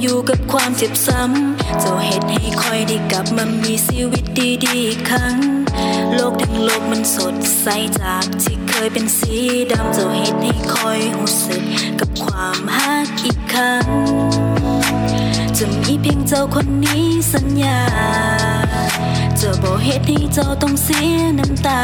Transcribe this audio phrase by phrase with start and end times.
[0.00, 4.24] อยู่กับความเจ็บซ้ำเจ้าเหตุให้คอยได้กลับมามีชีวิต
[4.64, 5.36] ดีๆอีกครั้ง
[6.14, 7.66] โลกทั้งโลกมันสดใส
[8.00, 9.36] จากที่เคยเป็นสี
[9.72, 11.62] ดำเจ้าเหตุให้คอยรู้สึก
[12.00, 13.86] กับความฮักอีกครั้ง
[15.56, 17.80] จะมีเพียงเจ้าคนนี้สัญญา
[19.40, 21.82] จะบอกเหตุให้เจ้าต้องเสียน้ำตา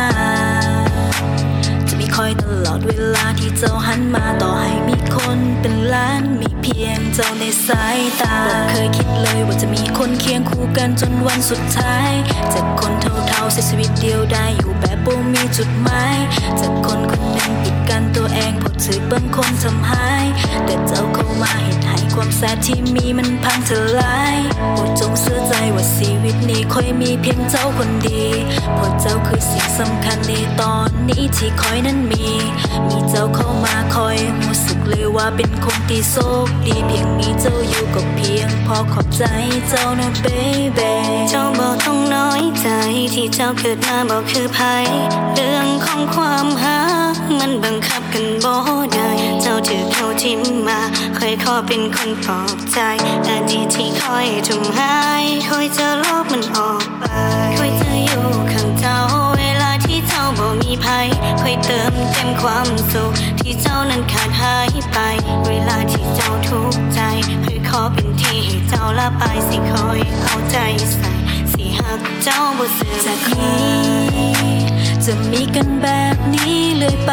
[2.16, 12.10] คอยตลอดเวลาที่เจ้าหันมาต่อให้มีคนเป็นล้านมีเพียงเจ้าในสายตาบอกเคยคิดเลยว่าจะมีคนเคียงคู่กันจนวันสุดท้าย
[12.54, 16.16] จากคนเท่าๆเสียชีวิตเดียวได้อยู่แบบบ่มีจุดหมาย
[16.60, 20.26] จากคนคนหนึ่งปิดกันตัวเองพอถือบางคนทำหาย
[20.64, 24.36] แต่เจ้าเข้ามาเหตุให้ความแสบที่มีมันพังทลาย
[24.72, 28.24] โปรดจงเสื่อใจว่าชีวิตนี้ค่อยมีเพียงเจ้าคนดี
[28.74, 32.26] เพราะเจ้าคือสิ่งสำคัญในตอนนี้ที่คอยนั้นมี
[32.88, 39.22] มีเจ้าเข้ามาคอยรู้สึกเลยว่าเป็นคนที่โชคดีเพียงมีเจ้าอยู่ก็เพียงพอขอบใจ
[39.68, 40.26] เจ้านะเบ
[40.74, 40.80] เบ
[41.30, 42.68] เจ้าบอกต้องน้อยใจ
[43.14, 44.86] ที่เจ้าเกิดมาบอกคือภัย
[45.34, 46.80] เรื่องของความหั
[47.14, 48.54] กมันบังคับกันบ่
[48.94, 49.10] ได้
[49.42, 50.80] เจ้าถือเข้าจิ้มมา
[51.18, 52.78] คอยขอเป็นคนปลอบใจ
[53.28, 57.04] อดีตที่คอยจุ่มหายคอยจะลบมันออกไป
[57.58, 57.85] คอยจะ
[60.62, 61.06] มีภัย
[61.40, 64.98] คอยเติมเต็มความสุข ที่เจ้านั้นขาดหายไป
[65.48, 67.00] เวลาที่เจ้าทุกข์ใจ
[67.44, 70.58] คอยขอเป็นที่ให้เจ้าละไปสิคอยเอาใจ
[70.92, 71.10] ใส่
[71.52, 74.26] สิหักเจ้าบ่เสื่อมจากนี้
[75.04, 77.10] จะมีกันแบบนี้เลยไป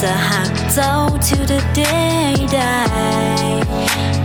[0.00, 0.92] จะหักเจ้า
[1.26, 4.15] till the day ได้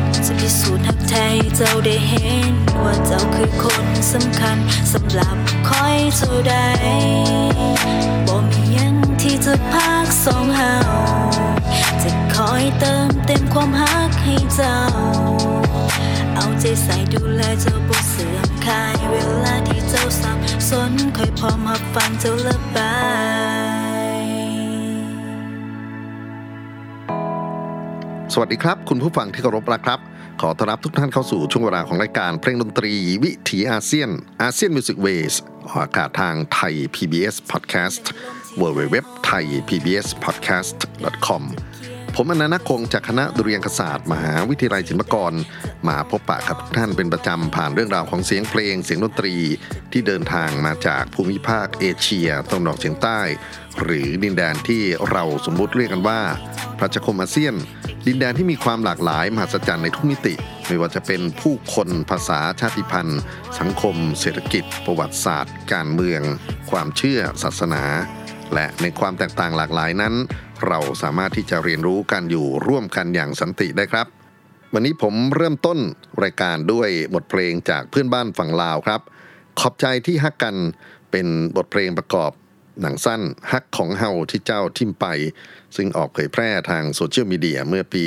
[0.41, 2.53] พิสูจน์หักแท้เจ้าได้เห็น
[2.83, 4.57] ว่าเจ้าคือคนสำคัญ
[4.93, 5.35] สำหรับ
[5.69, 6.67] คอยเจ้าได้
[8.27, 10.75] บ่มียังที่จะพักสองเฮา
[12.03, 14.77] จะคอยเติมเต็มความหักให้เจ้า
[16.35, 20.37] เอาใจใส่ดูแลเจ้าบ่เสื่อมคลายเวลาที่เจ้าสับ
[20.69, 22.95] สนคอยพร้อมรับฟังเจ้าละบา
[24.15, 24.21] ย
[28.33, 30.10] สวัสดีครับ คุณผู้ฟังที่เคารพนะครับ
[30.41, 32.93] ขอต้อนรับทุกท่านเข้าสู่ช่วงเวลาของรายการเพลงดนตรี
[33.23, 34.09] วิถีอาเซียน
[34.41, 35.33] อาเซียน Music Wave
[35.67, 38.03] ออกอากาศทางไทย PBS Podcast
[38.61, 38.97] w w w
[39.27, 40.77] t h a i PBS Podcast
[41.25, 41.43] com
[42.15, 45.33] ผมอานันท์ นาคคงจากคณะดุริยางคศาสตร์ มหาวิทยาลัยศิลปากร
[45.87, 49.35] มาพบปะกับทุกท่านเป็นประจำ ผ่านเรื่องราวของเสียงเพลง เสียงดนตรี
[49.91, 53.19] ที่เดินทางมาจากภูมิภาคเอเชียตะวันออกเฉียงใต้
[53.81, 56.19] หรือดินแดนที่เราสมมุติเรียกกันว่า
[56.77, 57.55] พระจักรคมอาเซียน
[58.07, 60.33] ดินแดนที่มีความหลากหลายมหัศจรรย์ในทุกมิติ
[60.67, 63.21] ไม่ว่าจะเป็นผู้คนภาษาชาติพันธุ์
[63.59, 66.21] สังคม เศรษฐกิจ ประวัติศาสตร์ การเมือง
[66.71, 67.83] ความเชื่อศาสนา
[68.53, 70.13] และในความแตกต่างหลากหลายนั้น
[70.67, 74.07] เราสามารถที่จะเรียนรู้กันอยู่ร่วมกันอย่างสันติได้ครับ
[74.73, 75.79] วันนี้ผมเริ่มต้น
[76.23, 79.01] รายการด้วยบทเพลงจากเพื่อนบ้านฝั่งลาวครับ
[79.59, 80.55] ขอบใจที่ฮักกัน
[81.11, 82.31] เป็นบทเพลงประกอบ
[82.81, 85.05] หนังสั้นฮักของเฮาที่เจ้าทิมไป
[85.75, 88.03] ซึ่งออกเผยแพร่ทางโซเชียลมีเดียเมื่อปี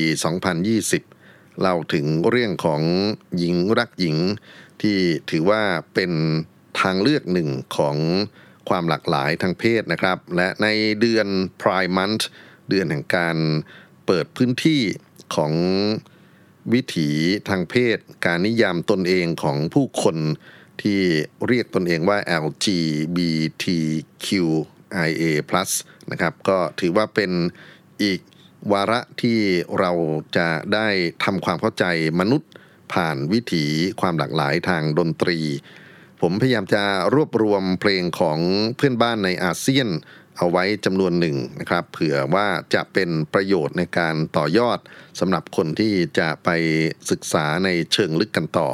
[0.78, 2.82] 2020 เล่าถึงเรื่องของ
[3.38, 4.16] หญิงรักหญิง
[4.82, 4.96] ที่
[5.30, 5.62] ถือว่า
[5.94, 6.12] เป็น
[6.80, 7.96] ทางเลือกหนึ่งของ
[8.68, 10.68] ความหลากหลายทางเพศนะครับ และใน
[11.00, 11.26] เดือน
[11.60, 12.24] Pride Month
[12.68, 13.36] เดือนแห่งการ
[14.06, 14.82] เปิดพื้นที่
[15.34, 15.52] ของ
[16.72, 17.10] วิถี
[17.48, 20.16] ทางเพศ การนิยามตนเองของผู้คน
[20.82, 21.00] ที่
[21.46, 23.64] เรียกตนเองว่า LGBTQIA+
[26.10, 27.30] นะครับ ก็ถือว่าเป็น
[28.02, 28.20] อีก
[28.72, 29.38] วาระที่
[29.78, 29.92] เรา
[30.36, 30.88] จะได้
[31.24, 31.84] ทำความเข้าใจ
[32.20, 32.50] มนุษย์
[32.92, 33.64] ผ่านวิถี
[34.00, 35.38] ความหลากหลายทางดนตรี
[36.26, 36.84] ผมพยายามจะ
[37.14, 38.38] รวบรวมเพลงของ
[38.76, 39.88] เพื่อนบ้านในอาเซียน
[40.38, 44.78] เอาไว้จำนวนหนึ่งนะครับเผื่อว่าจะเป็นประโยชน์ในการต่อยอด
[45.20, 46.48] สำหรับคนที่จะไป
[47.10, 48.68] ศึกษาในเชิงลึกกันต่อ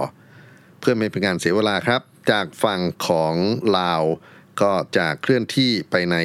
[0.81, 3.35] เพื่อไม่เป็นการเสียเวลาครับ จากฝั่งของ
[3.79, 4.03] ลาว
[4.63, 6.17] ก็จะเคลื่อนที่ไปใน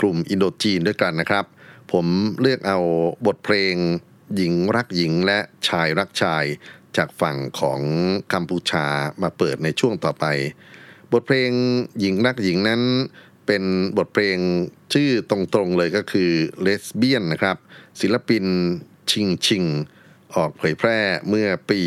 [0.00, 1.44] กลุ่มอินโดจีนด้วยกันนะครับ
[1.92, 2.06] ผม
[2.40, 2.78] เลือกเอา
[3.26, 3.74] บทเพลง
[4.36, 5.38] หญิงรักหญิงและ
[5.68, 6.44] ชายรักชาย
[6.96, 7.80] จากฝั่งของ
[8.32, 8.86] กัมพูชา
[9.22, 10.26] มาเปิดในช่วงต่อไป
[11.12, 11.50] บทเพลง
[12.00, 12.82] หญิงรักหญิงนั้น
[13.46, 13.62] เป็น
[13.98, 14.38] บทเพลง
[14.92, 16.30] ชื่อตรงๆเลยก็คือ
[16.62, 17.56] เลสเบี้ยนนะครับ
[18.00, 18.44] ศิลปิน
[19.10, 19.64] ชิงชิง
[20.34, 21.82] ออกเผยแพร่เมื่อปี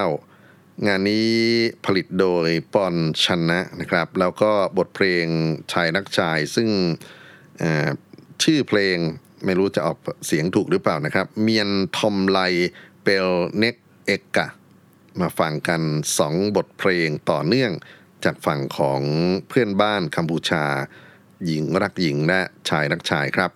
[0.00, 1.30] 2019 งานนี้
[1.84, 5.26] ผลิตโดยปอนชันนะนะครับ แล้วก็บทเพลง
[5.72, 6.68] ชายรักชายซึ่ง
[8.42, 8.96] ชื่อเพลง
[9.44, 12.40] ไม่รู้จะออกเสียงถูกหรือเปล่านะครับ เมียนทอมไล
[13.02, 13.28] เปล
[13.58, 13.76] เน็ก
[14.06, 14.46] เอกกะ
[15.20, 15.82] มาฟังกัน
[16.18, 17.72] สองบทเพลงต่อเนื่อง
[18.24, 19.00] จากฝั่งของ
[19.48, 20.64] เพื่อนบ้านกัมพูชา
[21.46, 23.50] หญิงรักหญิงและชายรักชายครับ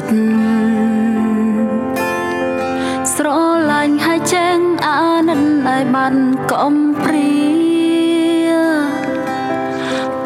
[0.00, 0.20] ចិត្ត
[3.14, 3.28] ស្រ
[3.70, 6.14] ឡាញ់ហើយចែងអានិនឲ្យបាន
[6.50, 7.32] កំព្រា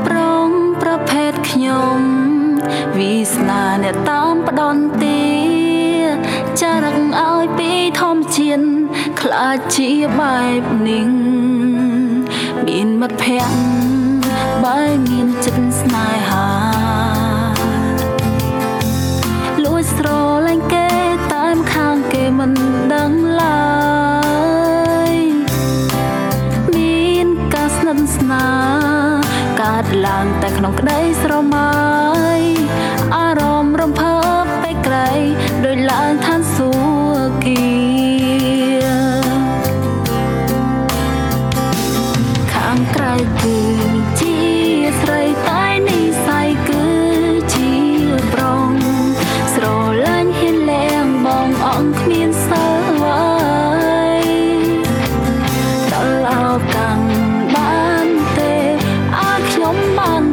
[0.06, 0.18] ប្រ
[0.48, 0.50] ង
[0.82, 1.98] ប្រភេទខ្ញុំ
[2.96, 5.24] វាសនាអ្នកតាមផ្ដន់ទា
[6.60, 8.66] ចារឹកឲ្យពីធម្មជាតិ
[9.20, 11.08] ខ្លាចជាបែបនេះ
[12.66, 13.56] មានមិត្តភក្តិ
[14.64, 14.78] បើ
[15.08, 16.63] មានចិត្តស្នេហា
[19.96, 20.08] ស្រ
[20.46, 20.88] ឡាញ់គេ
[21.32, 22.52] តាមខាងគេមិន
[22.92, 23.12] ដឹង
[23.42, 23.64] ឡើ
[25.10, 25.14] យ
[26.74, 28.46] មានការស្និទ្ធស្នា
[29.04, 29.24] ល
[29.60, 32.03] កើតឡើងតែក្នុងក្តីស្រមៃ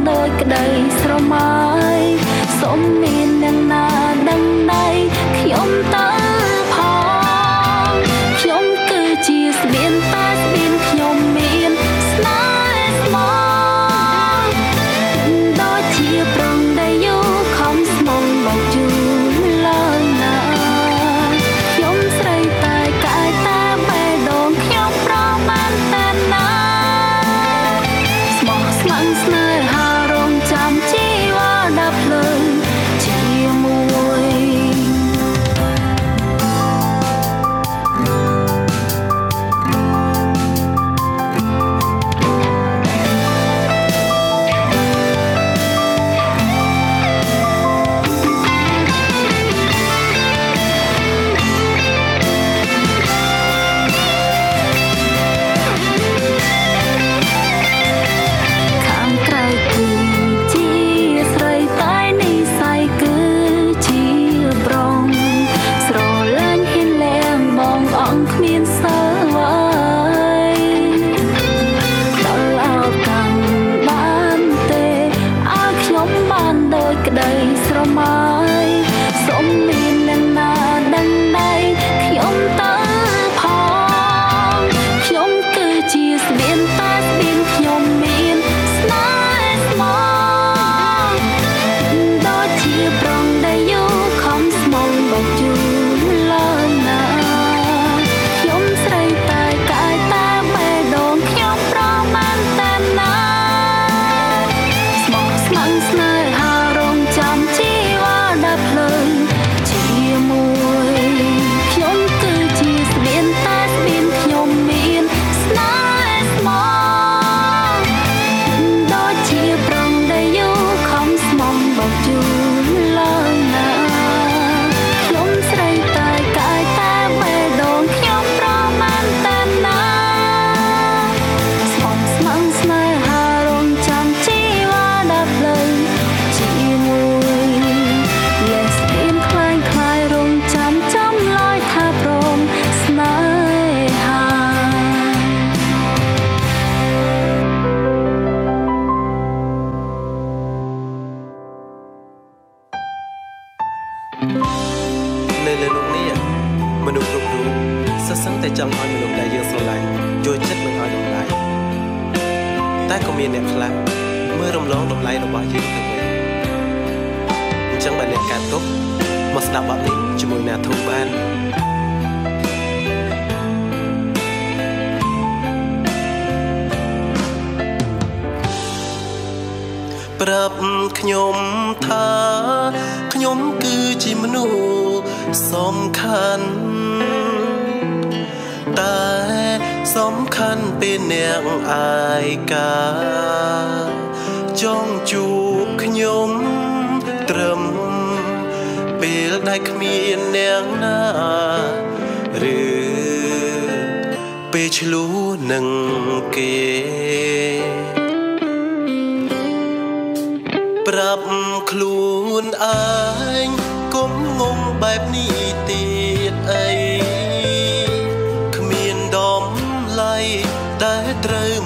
[0.10, 0.66] ដោយក្តី
[1.02, 1.52] ស្រមៃ
[2.60, 3.88] សុំមានអ្នកណា
[4.28, 4.86] ដឹងដៃ
[5.38, 6.21] ខ្ញុំទៅ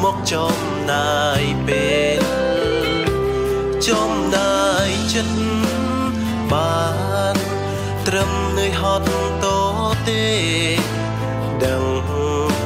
[0.05, 0.57] មកចំ
[0.91, 1.88] ណាយពេ
[2.19, 2.24] ល
[3.88, 5.39] ចំណាយចិត្ត
[6.51, 6.83] បា
[7.33, 7.35] ន
[8.07, 9.09] ត្រឹមនឿយហត់
[9.43, 9.45] ត
[10.07, 10.27] ទេ
[11.63, 11.83] ដឹង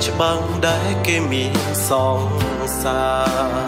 [0.05, 1.55] ច្បាំងដែលគេមាន
[1.89, 2.19] សង
[2.81, 3.60] សារ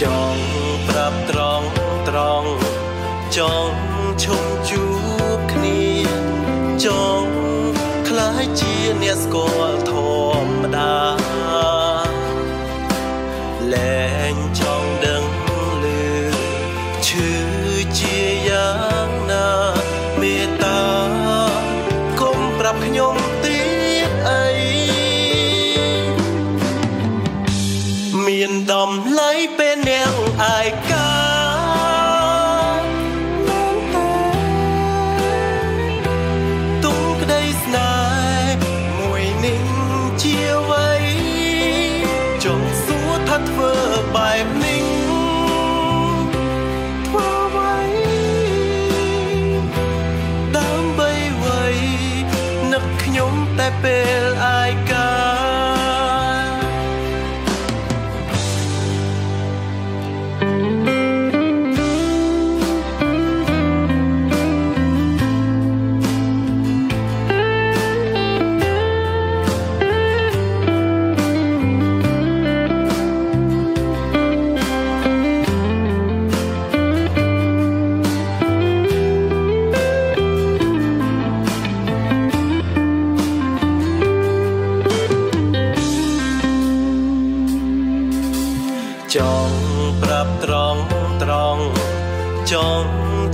[0.00, 0.02] ច
[0.34, 0.44] ង់
[0.88, 1.68] ប្រាប់ត្រង់
[2.08, 2.50] ត្រង់
[3.36, 3.38] ច
[3.68, 3.78] ង់
[4.22, 4.84] ឈុំជួ
[5.36, 5.82] បគ្នា
[6.84, 6.86] ច
[7.20, 7.30] ង់
[8.08, 9.92] ខ្លាយជាអ្នកស្គាល់ធ
[10.42, 11.39] ម្មតា
[13.70, 14.19] left.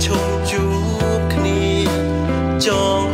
[0.05, 0.65] ឈុំជួ
[1.17, 1.63] បគ្នា
[2.65, 2.67] ច
[3.03, 3.13] ង់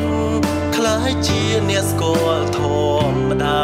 [0.76, 2.60] ខ្លាយជាអ្នកស្គាល់ធ
[3.10, 3.62] ម្មតា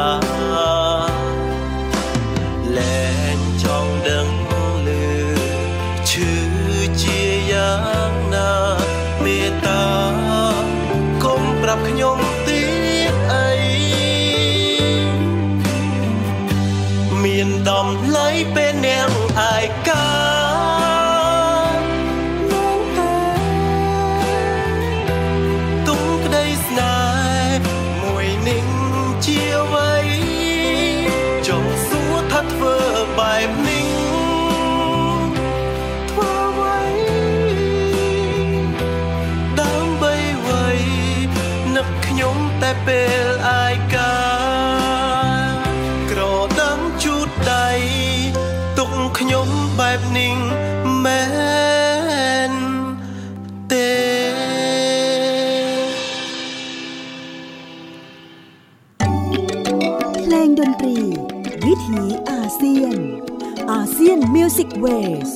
[64.53, 64.87] เซียนมิวสิกเว
[65.27, 65.29] ส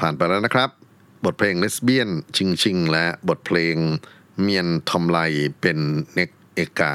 [0.00, 0.70] ผ่านไปแล้วนะครับ
[1.24, 3.76] บทเพลงเลสเบี้ยน ชิงชิง และบทเพลง
[4.40, 5.18] เมียนทอมไล
[5.60, 5.78] เป็น
[6.14, 6.94] เนกเอกา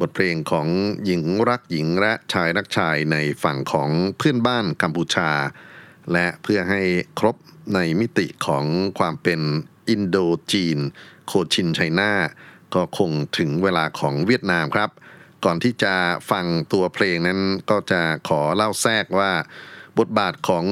[0.00, 0.68] บทเพลงของ
[1.04, 5.30] หญิงรักหญิงและชายรักชายในฝั่งของเพื่อนบ้านกัมพูชา
[6.12, 6.82] และเพื่อให้
[7.18, 7.36] ครบ
[7.74, 8.64] ในมิติของ
[8.98, 9.40] ความเป็น
[9.88, 10.16] อินโด
[10.52, 10.78] จีน
[11.26, 12.12] โคชินไชน่า
[12.74, 14.90] ก็คงถึงเวลาของเวียดนามครับ
[15.44, 15.94] ก่อนที่จะ
[16.30, 17.40] ฟังตัวเพลงนั้น
[17.70, 19.32] ก็จะขอเล่าแทรกว่า
[19.98, 20.66] บทบาทของ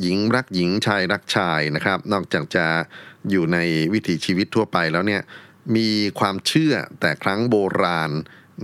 [0.00, 2.66] หญิงรักหญิงชายรักชายนะครับ นอกจากจะ
[3.30, 3.58] อยู่ใน
[3.92, 5.22] วิถีชีวิตทั่วไปแล้วเนี่ย
[5.76, 5.88] มี
[6.20, 8.10] ความเชื่อแต่ครั้งโบราณ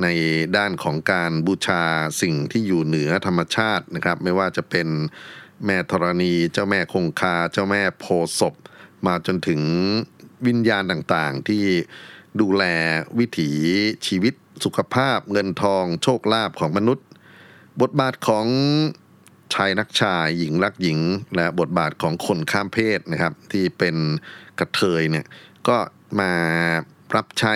[0.03, 0.09] ใน
[0.57, 1.83] ด้านของการบูชา
[2.23, 4.89] สิ่งที่อยู่เหนือธรรมชาตินะครับ ไม่ว่าจะเป็น
[5.65, 8.07] แม่ธรณีเจ้าแม่คงคาเจ้าแม่โพ
[8.39, 8.55] ศพ
[9.07, 9.63] มาจนถึง
[10.47, 11.65] วิญญาณต่างๆ ที่
[12.41, 12.65] ดูแล
[13.19, 13.51] วิถี
[14.07, 17.07] ชีวิต สุขภาพ เงินทอง โชคลาภของมนุษย์
[17.83, 18.47] บทบาทของ
[19.55, 20.99] ชายนักชายหญิงรักหญิง
[21.37, 23.97] และบทบาทของคนข้ามเพศนะครับ ที่เป็น
[24.59, 25.27] กระเทยเนี่ย
[25.69, 25.77] ก็
[26.21, 26.33] มา
[27.17, 27.55] รับใช้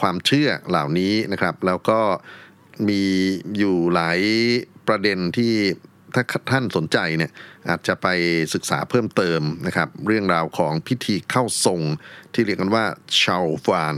[0.00, 2.00] ความเชื่อเหล่านี้นะครับ แล้วก็
[2.88, 3.02] มี
[3.58, 4.20] อยู่หลาย
[4.88, 5.54] ประเด็นที่
[6.14, 7.32] ถ้าท่านสนใจเนี่ย
[7.68, 8.06] อาจจะไป
[8.54, 11.80] ศึกษาเพิ่มเติมนะครับ เรื่องราวของพิธีเข้าทรง
[12.32, 12.84] ที่เรียกกันว่า
[13.22, 13.96] ชาวฟาน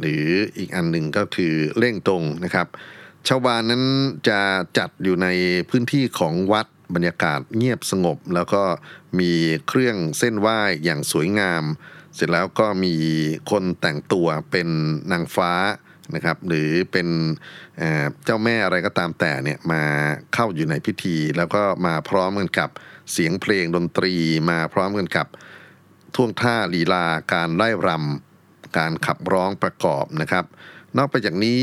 [0.00, 0.24] หรือ
[0.58, 2.66] อีกอันหนึ่งก็คือเล่งตรงนะครับ
[3.28, 3.84] ชาวบ้านนั้น
[4.28, 4.40] จะ
[4.78, 5.28] จัดอยู่ใน
[5.70, 8.62] พื้นที่ของวัดบรรยากาศเงียบสงบ แล้วก็
[9.20, 9.32] มี
[9.68, 11.64] เครื่องเส้นไหว้อย่างสวยงาม
[12.14, 12.94] เสร็จแล้วก็มี
[13.50, 14.68] คนแต่งตัวเป็น
[15.12, 15.52] นางฟ้า
[16.14, 17.08] นะครับหรือเป็น
[18.24, 19.82] เจ้าแม่อะไรก็ตามแต่เนี่ยมา
[20.34, 22.70] เข้าอยู่ในพิธี แล้วก็มาพร้อมกันกับ
[23.12, 24.14] เสียงเพลงดนตรี
[24.50, 25.26] มาพร้อมกันกับ
[26.14, 28.31] ท่วงท่าลีลาการไล่รำ
[28.78, 30.44] การขับร้องประกอบนะครับ
[30.96, 31.62] นอกไปจากนี้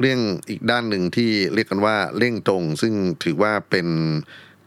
[0.00, 0.20] เรื่อง
[0.50, 3.88] อีกด้านหนึ่งที่เรียกกันว่าเล่งตรง ซึ่งถือว่าเป็น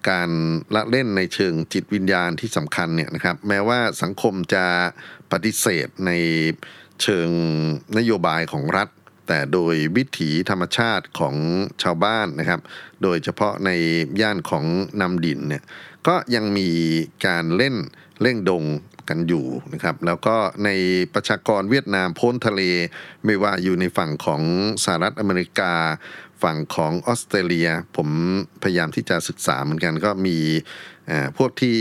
[0.09, 0.29] การ
[0.75, 4.65] ละเล่นในเชิงจิตวิญญาณที่สำคัญเนี่ยนะครับ แม้ว่าสังคมจะ
[5.31, 6.11] ปฏิเสธใน
[7.01, 7.29] เชิง
[7.97, 8.89] นโยบายของรัฐ
[9.27, 11.35] แต่โดยวิถีธรรมชาติของ
[11.83, 12.61] ชาวบ้านนะครับ
[13.03, 13.69] โดยเฉพาะใน
[14.21, 14.65] ย่านของ
[15.01, 15.63] นำดินเนี่ย
[16.07, 16.69] ก็ยังมี
[17.27, 17.75] การเล่น
[18.21, 18.63] เล่งดง
[19.09, 20.35] กันอยู่นะครับ แล้วก็
[20.65, 20.69] ใน
[21.13, 22.61] ประชากรเวียดนามพ้นทะเล
[23.25, 24.41] ไม่ว่าอยู่ในฝั่งของ
[24.83, 25.73] สหรัฐอเมริกา
[26.43, 28.09] ฝั่งของออสเตรเลีย ผม
[28.63, 30.37] พยายามที่จะศึกษาเหมือนกันก็มี
[31.37, 31.77] พวกที่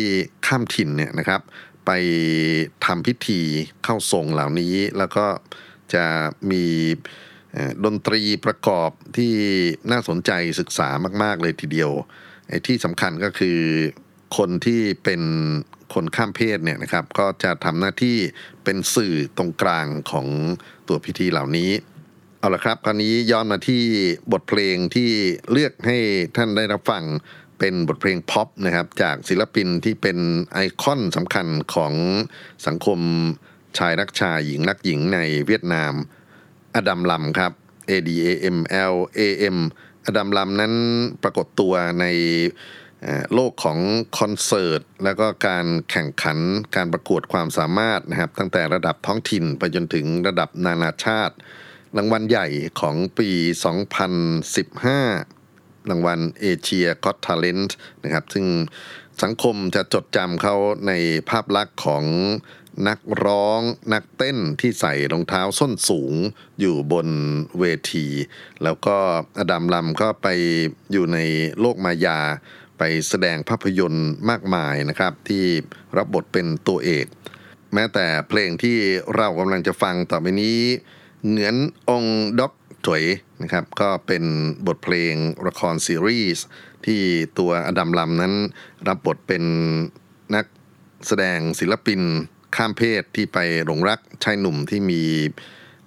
[0.47, 1.41] ข้ามถิ่นเนี่ยนะครับ
[1.87, 1.91] ไป
[2.85, 3.41] ทำพิธี
[3.85, 5.27] เข้าทรงเหล่านี้ แล้วก็
[5.95, 6.05] จะ
[6.51, 6.65] มี
[7.85, 9.35] ดนตรีประกอบที่
[9.91, 10.31] น่าสนใจ
[10.61, 10.89] ศึกษา
[11.23, 11.91] มาก ๆ เลยทีเดียว
[12.49, 13.59] ไอ้ที่สำคัญก็คือ
[14.37, 15.23] คนที่เป็น
[15.95, 18.17] คนข้ามเพศเนี่ยนะครับก็จะทำหน้าที่
[18.65, 20.27] เป็นสื่อตรงกลางของ
[20.89, 21.71] ตัวพิธีเหล่านี้
[22.39, 23.83] เอาละครับคราวนี้ย้อนมาที่
[24.33, 25.11] บทเพลงที่
[25.51, 25.99] เลือกให้
[26.37, 27.05] ท่านได้รับฟัง
[27.59, 30.19] เป็นบทเพลงพ็อปนะครับจากศิลปินที่เป็น
[30.53, 31.93] ไอคอนสำคัญของ
[32.67, 33.01] สังคม
[33.79, 35.93] ชายรักชายหญิงรักหญิงในเวียดนาม
[36.75, 37.53] อดัมลัมครับ
[37.89, 38.59] A D A M
[38.93, 39.21] L A
[39.55, 39.57] M
[40.07, 40.75] อดัมลัมนั้น
[41.23, 42.05] ปรากฏตัวใน
[43.35, 43.79] โลกของ
[44.19, 46.39] คอนเสิร์ตแล้วก็การแข่งขัน
[46.77, 51.35] การประกวดความสามารถนะครับ ตั้งแต่ระดับท้องถิ่นไปจนถึงระดับนานาชาติ
[51.97, 52.47] รางวัลใหญ่
[52.81, 53.31] ของปี
[54.61, 58.47] 2015 รางวัลเอเชียก็ตทาเลนต์นะครับ ซึ่ง
[59.23, 60.57] สังคมจะจดจำเขา
[60.87, 60.93] ใน
[61.29, 62.05] ภาพลักษณ์ของ
[62.89, 63.61] นักร้อง
[63.93, 66.15] นักเต้นที่ใส่รองเท้าส้นสูง
[66.61, 67.09] อยู่บน
[67.59, 68.07] เวที
[68.63, 68.97] แล้วก็
[69.39, 70.29] อดัมลำก็ไป
[70.93, 71.19] อยู่ใน
[71.61, 72.21] โลกมายา
[72.79, 75.45] ไปแสดงภาพยนตร์มากมายนะครับ ที่
[75.97, 77.07] รับบทเป็นตัวเอก
[77.75, 78.77] แม้แต่เพลงที่
[79.17, 80.61] เรากำลังจะฟังต่อไปนี้
[81.29, 81.55] เหนือน
[81.91, 82.05] อง
[82.39, 82.53] ด็อก
[82.87, 83.05] ถวย
[83.43, 84.25] นะครับ ก็เป็น
[84.67, 85.15] บทเพลง
[85.47, 86.45] ละครซีรีส์
[86.87, 87.01] ที่
[87.39, 88.35] ตัวอดัมลำนั้น
[88.89, 89.45] รับบทเป็น
[90.35, 90.47] นัก
[91.07, 92.01] แสดงศิลปิน
[92.57, 95.03] ข้ามเพศที่ไปหลงรักชายหนุ่มที่มี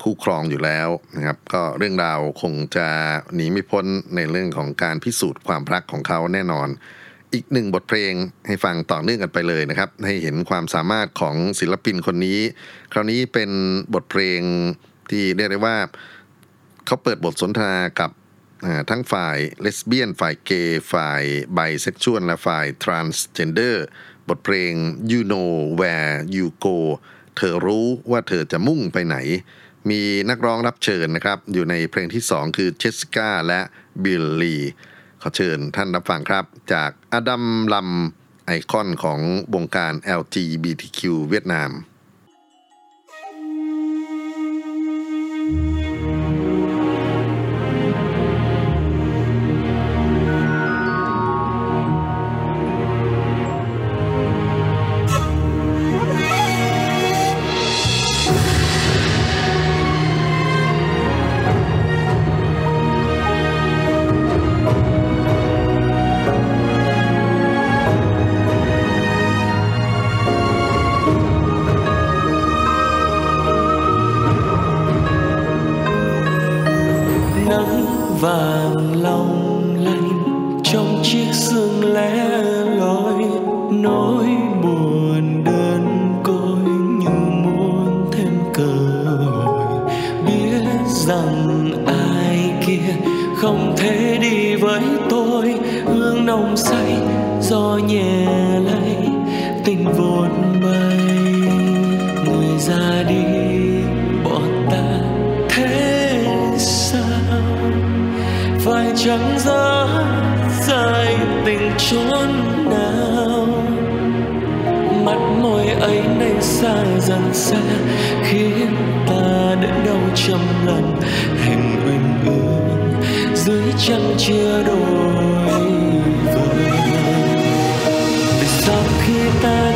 [0.04, 2.88] คู่ครองอยู่แล้วนะครับก็เรื่องราวคงจะ
[3.36, 3.86] หนีไม่พ้น
[4.16, 6.68] ในเรื่องของการพิสูจน์ความรักของเขาแน่นอน
[7.34, 8.14] อีกหนึ่งบทเพลง
[8.48, 12.40] ให้ฟังต่อเนื่องกันไปเลยนะครับ ให้เห็นความสามารถของศิลปินคนนี้
[12.94, 13.52] คราวนี้เป็น
[13.94, 14.42] บทเพลง
[15.10, 15.78] ที่เรียกได้ว่า
[16.86, 18.12] เขาเปิดบทสนทนากับ
[18.90, 23.86] ทั้งฝ่ายเลสเบี้ยน ฝ่ายเกย์ฝ่ายไบเซ็กชวลและฝ่ายทรานส์เจนเดอร์
[24.30, 24.74] บทเพลง
[25.12, 26.78] You Know Where You Go
[27.38, 29.18] เธอรู้ว่าเธอจะมุ่งไปไหน
[29.89, 33.60] มีนักร้องรับเชิญนะครับ อยู่ในเพลงที่สองคือเจสสิก้าและ
[34.04, 34.58] บิลลี
[35.22, 37.89] ขอเชิญท่านรับฟังครับ จากอดัมลัม
[38.46, 39.20] ไอคอนของ
[39.56, 41.70] วงการ LGBTQ เวียดนาม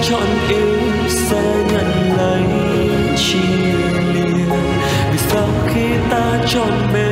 [0.10, 1.42] chọn yêu sẽ
[1.74, 2.44] nhận lấy
[3.18, 3.38] chia
[4.14, 4.24] ly.
[5.12, 7.03] vì sau khi ta chọn bên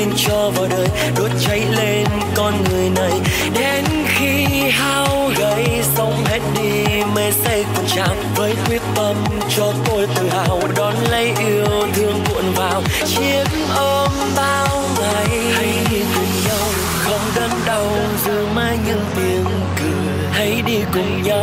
[0.00, 3.12] xin cho vào đời, đốt cháy lên con người này.
[3.54, 5.64] Đến khi hao gầy
[5.96, 9.16] sống hết đi mê say cuồng trào với quyết tâm
[9.56, 10.60] cho tôi tự hào.
[10.76, 13.44] Đón lấy yêu thương cuộn vào chiếc
[13.76, 15.38] ôm bao ngày.
[15.54, 17.86] Hãy đi cùng nhau, không đớn đau
[18.26, 19.44] dù mãi những tiếng
[19.76, 20.28] cười.
[20.32, 21.39] Hãy đi cùng nhau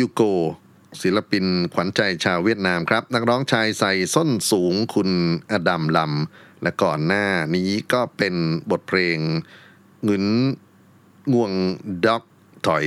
[0.00, 0.58] You Know Where You Go
[1.02, 5.10] ศิลปินขวัญใจชาวเวียดนามครับ นักร้องชายใส่ส้นสูงคุณ
[5.52, 7.26] อดัมลำ และก่อนหน้า
[7.56, 8.34] นี้ก็เป็น
[8.70, 9.18] บทเพลง
[10.04, 10.24] เงิน
[11.32, 11.52] ง่วง
[12.04, 12.22] ด็อก
[12.66, 12.84] ถอย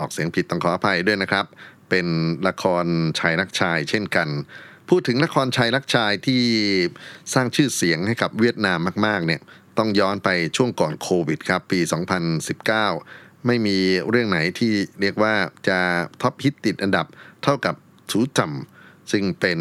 [0.00, 1.46] ออกเสียงผิดต้องขออภัยด้วยนะครับ
[1.90, 2.06] เป็น
[2.48, 2.84] ละคร
[3.18, 4.28] ชายรักชายเช่นกัน
[4.88, 6.42] พูดถึงละครชายรักชายที่
[7.34, 9.40] สร้างชื่อเสียงให้กับเวียดนามมาก ๆ เนี่ย
[9.78, 11.80] ต้องย้อนไปช่วงก่อนโควิดครับ ปี
[12.60, 13.76] 2019 ไม่มี
[14.08, 15.34] เรื่องไหนที่เรียกว่า
[15.68, 15.78] จะ
[16.22, 17.06] ท็อปฮิตติดอันดับ
[17.42, 17.74] เท่ากับ
[18.10, 19.60] ชูจำซึ่งเป็น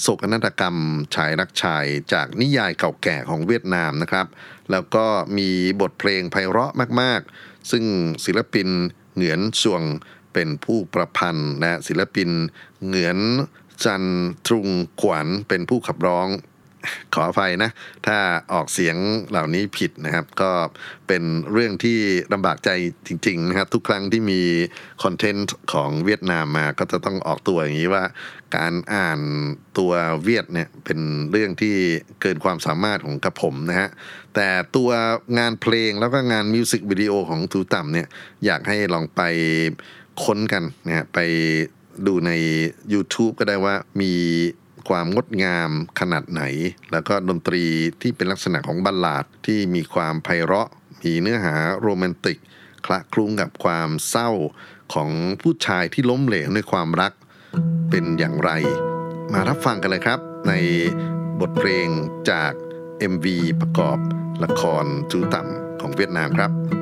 [0.00, 0.76] โศกนาฏกรรม
[1.14, 4.26] ชายรักชายจากนิยายเก่าแก่ของเวียดนามนะครับ
[4.70, 5.04] แล้วก็
[5.38, 7.84] มีบทเพลงไพเราะมาก ๆ ซึ่ง
[8.24, 8.68] ศิลปิน
[9.14, 9.82] เหงือนชวง
[10.32, 12.30] เป็นผู้ประพันธ์และศิลปิน
[12.84, 13.18] เหงือน
[13.84, 14.04] จัน
[14.46, 14.68] ทรุง
[15.00, 16.28] ขวัญเป็นผู้ขับร้อง
[17.14, 17.70] ขออภัยนะ
[18.06, 18.18] ถ้า
[18.52, 18.96] ออกเสียง
[19.30, 20.50] เหล่านี้ผิดนะครับ ก็
[21.08, 21.98] เป็นเรื่องที่
[22.32, 22.70] ลำบากใจ
[23.06, 24.40] จริง ๆ นะครับ ทุกครั้งที่มี
[25.02, 28.04] คอนเทนต์ของเวียดนามมาก็จะต้องออกตัวอย่างนี้ว่า
[28.56, 29.20] การอ่าน
[29.78, 29.92] ตัว
[30.22, 30.98] เวียดเนี่ยเป็น
[31.30, 31.76] เรื่องที่
[32.20, 33.88] เกินความสามารถของกระผมนะฮะ
[34.34, 34.90] แต่ตัว
[35.38, 38.08] งานเพลงแล้วก็งานมิวสิกวิดีโอของทูต่ำเนี่ย
[38.44, 39.20] อยากให้ลองไป
[40.24, 41.18] ค้นกันนะฮะไป
[42.06, 42.32] ดูใน
[42.92, 44.12] YouTube ก็ได้ว่ามี
[44.88, 46.42] ความงดงามขนาดไหน
[46.92, 47.64] แล้วก็ดนตรี
[48.02, 50.68] ที่เป็นลักษณะของบัลลาดที่มีความไพเราะ
[51.02, 52.38] มีเนื้อหาโรแมนติก
[52.86, 54.30] คละคลุ้งกับความเศร้า
[54.94, 57.12] ของผู้ชายที่ล้มเหลวในความรัก
[57.90, 58.50] เป็นอย่างไร
[59.32, 60.52] มารับฟังกันเลยครับ ใน
[61.40, 61.88] บทเพลง
[62.30, 62.52] จาก
[63.12, 63.26] MV
[63.60, 63.98] ประกอบ
[64.44, 66.81] ละครจูต่ำของเวียดนามครับ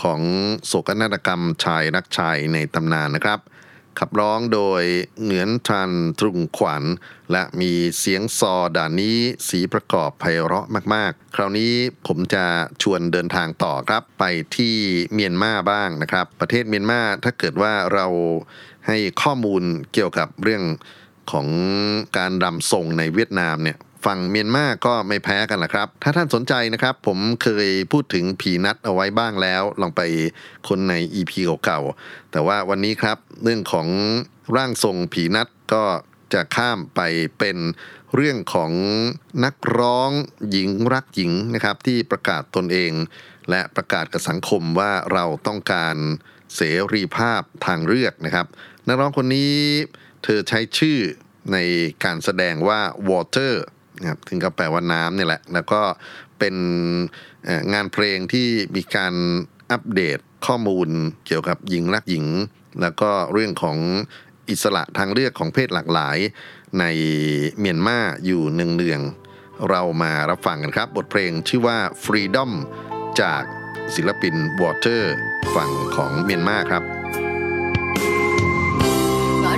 [0.00, 0.20] ของ
[0.66, 3.40] โศกนาฏกรรมชายรักชายในตำนานนะครับ
[3.98, 4.82] ขับร้องโดย
[5.22, 5.90] เหงือนทัน
[6.20, 6.82] ตรุงขวัญ
[7.32, 11.72] และมีเสียงซอด่านนี้สีประกอบไพเราะมากๆ คราวนี้
[12.06, 12.44] ผมจะ
[12.82, 14.24] ชวนเดินทางต่อครับไป
[14.56, 14.74] ที่
[15.12, 18.06] เมียนมาบ้างนะครับ ประเทศเมียนมาถ้าเกิดว่าเรา
[18.86, 20.64] ให้ข้อมูลเกี่ยวกับเรื่อง
[21.32, 21.48] ของ
[22.18, 30.02] การรำทรงในเวียดนามเนี่ย ฝั่งเมียนมาก็ไม่แพ้กันแหละครับ ถ้าท่านสนใจนะครับ ผมเคยพูดถึงผีนัดเอาไว้บ้างแล้ว ลองไป
[30.68, 31.32] คนใน EP
[31.64, 33.88] เก่าๆ แต่ว่าวันนี้ครับเรื่องของ
[34.56, 35.84] ร่างทรงผีนัดก็
[36.34, 37.00] จะข้ามไป
[37.38, 37.58] เป็น
[38.14, 38.72] เรื่องของ
[39.44, 40.10] นักร้อง
[40.50, 42.92] หญิงรักหญิงนะครับ ที่ประกาศตนเอง
[43.50, 45.96] และประกาศกับสังคมว่าเราต้องการ
[46.56, 46.60] เส
[46.92, 48.46] รีภาพทางเลือกนะครับ
[48.88, 49.54] นักร้องคนนี้
[50.24, 50.98] เธอใช้ชื่อ
[51.52, 51.58] ใน
[52.04, 52.80] การแสดงว่า
[53.10, 53.54] water
[54.00, 55.80] นะครับถึงกับแปลว่าน้ำเนี่ยแหละ แล้วก็
[56.38, 56.54] เป็น
[57.72, 59.14] งานเพลงที่มีการ
[59.70, 60.88] อัปเดตข้อมูล
[61.26, 62.26] เกี่ยวกับหญิงรักหญิง
[62.80, 63.78] แล้วก็เรื่องของ
[64.50, 66.18] อิสระทางเลือกของเพศหลากหลาย
[66.78, 66.84] ใน
[67.58, 72.50] เมียนมาอยู่เนืองๆเรามารับฟังกันครับ บทเพลงชื่อว่า Freedom
[73.20, 73.42] จาก
[73.94, 75.02] ศิลปิน Water
[75.54, 76.82] ฝั่งของเมียนมาครับ
[79.44, 79.54] ငါ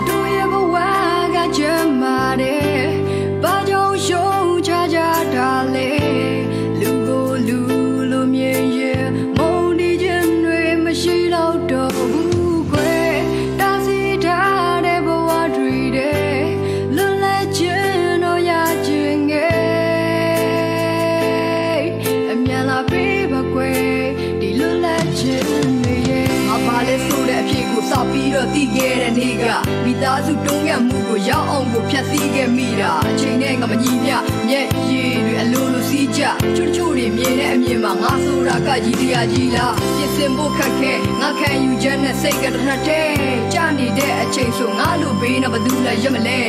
[28.12, 29.45] ပြီးတော့တည်ခဲ့တဲ့နေ့က
[29.85, 34.11] မိသားစုတုံးကမှုကိုရောက်အောင်ကိုဖြတ်စည်းခဲ့မိတာအချိန်နဲ့ငါမကြီးမြ
[34.49, 36.22] မြက်ရည် အလိုလိုစီးကြ
[36.57, 43.16] ချွတ်ချွတ်တွေမြင်တဲ့အမြင်မှာငါဆိုတာကကြီးတရားကြီးလားပြင်ဆင်ဖို့ခက်ခဲငါခံယူချက်နဲ့စိတ်ကတစ်နှစ်တည်း
[43.53, 46.40] ကြာနေတဲ့အချိန်ဆိုငါလိုဘေးနဲ့ဘသူလဲရမလဲ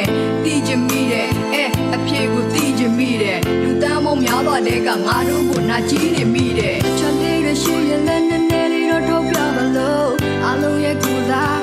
[0.44, 1.64] တည်ချင်မိတယ်အဲ
[1.96, 10.10] အဖြေကိုတည်ချင်မိတယ်လူသားမုံများသွားတဲ့ကငါတို့ကိုနာကြီးနေမိတယ်ချက်လေးရရှိရင်လည်းနည်းနည်းလေးတော့ထုတ်ပြပါလို့
[10.46, 11.63] အလုံးရဲ့ကိုယ်စား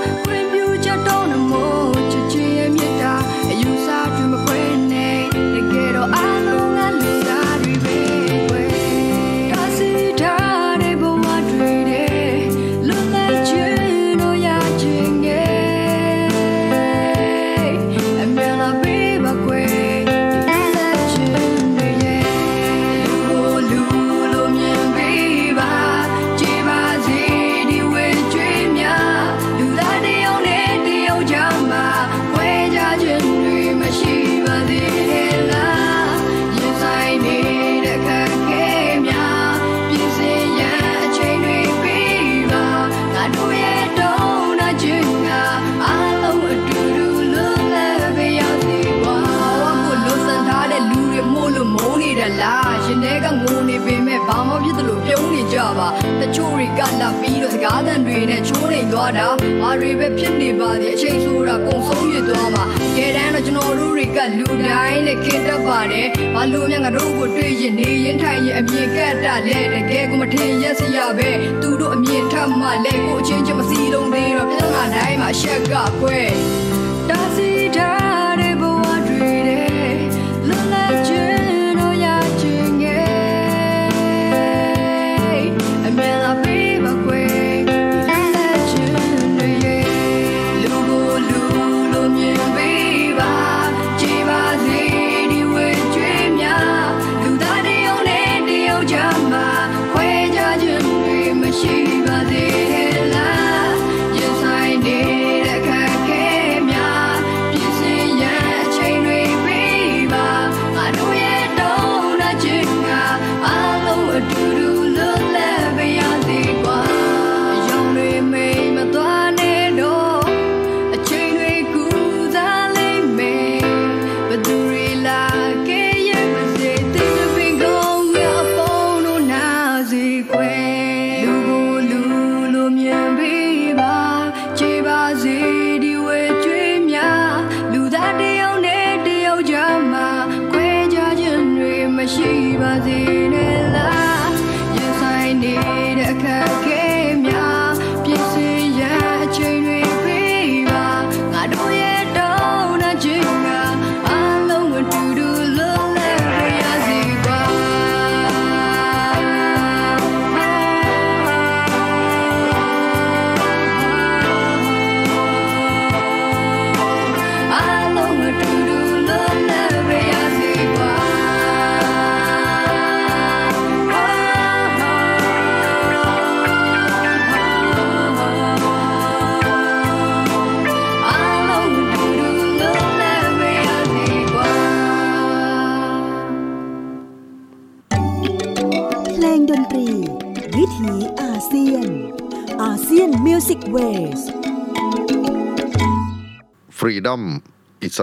[59.18, 59.26] တာ
[59.60, 62.64] ဘာတွေပဲဖြစ်နေပါသေးအချိန်ဆိုတာကုံဆုံးရသွားမှာ
[62.96, 71.30] ကဲတမ်းတော့ကျွန်တော်တို့တွေကလူတိုင်းနဲ့ခင်တတ်ပါတယ်ဘာလို့များငါတို့ကိုတွေ့ရင်နေရင်ထိုင်ရင်အမြင်ကတ်တာလဲတကယ်ကိုမထင်ရက်စရာပဲ
[71.62, 76.18] သူတို့အမြင်ထပ်မှလဲကိုအချင်းချင်းမစီလုံးသေးတော့ပြဿနာတိုင်းမှာအရှက်ကကွဲ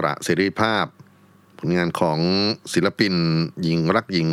[0.06, 0.86] ระเสรีภาพ
[1.60, 2.20] ผลงานของ
[2.74, 3.14] ศิลปิน
[3.64, 4.30] หญิงรักหญิง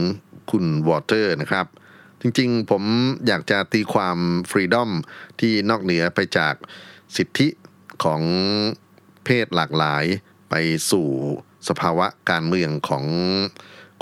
[0.51, 1.67] คุณวอเตอร์นะครับ
[2.21, 2.83] จริงๆ ผม
[3.27, 4.19] อยากจะตีความ
[4.51, 4.91] Freedom
[5.41, 6.55] ที่นอกเหนือไปจาก
[7.17, 7.49] สิทธิ
[8.05, 8.23] ของ
[9.25, 10.05] เพศหลากหลาย
[10.51, 10.55] ไป
[10.91, 11.09] สู่
[11.69, 13.05] สภาวะการเมืองของ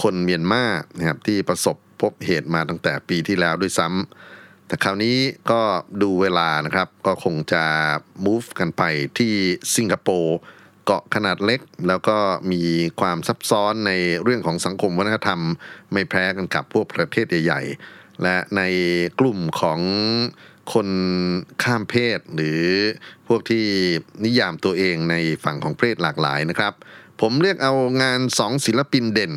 [0.02, 0.64] คนเมียนมา
[0.98, 5.16] นะครับที่ประสบพบเหตุมาตั้งแต่ปีที่แล้วด้วยซ้ำแต่คราวนี้
[5.50, 5.62] ก็
[6.02, 7.64] ดูเวลานะครับก็คงจะ
[8.24, 8.82] move กันไป
[9.18, 9.34] ที่
[9.76, 10.38] สิงคโปร์
[10.84, 12.16] เกาะขนาดเล็ก แล้วก็
[12.52, 12.62] มี
[13.00, 15.40] ความซับซ้อนในเรื่องของสังคมวัฒนธรรม
[15.92, 17.62] ไม่แพ้กันกับพวกประเทศใหญ่
[17.92, 18.62] ๆ และใน
[19.20, 19.80] กลุ่มของ
[20.72, 20.88] คน
[21.62, 22.62] ข้ามเพศ หรือ
[23.28, 23.64] พวกที่
[24.24, 26.72] นิยามตัวเองในฝั่งของเพศหลากหลายนะครับ
[27.20, 29.34] ผมเรียกเอางานสองศิลปินเด่น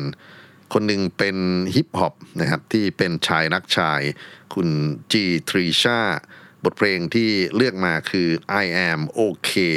[0.72, 1.36] คนหนึ่งเป็น
[1.74, 4.00] ฮิปฮอปนะครับที่เป็นชายรักชาย
[4.54, 4.68] คุณ
[5.12, 6.00] จีทรีชา
[6.64, 8.28] บทเพลงที่เลือกมาคือ
[8.62, 9.76] I am okay